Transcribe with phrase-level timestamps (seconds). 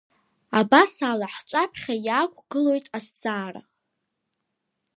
[0.59, 3.61] Абасала, ҳҿаԥхьа иаақәгылоит азҵаара…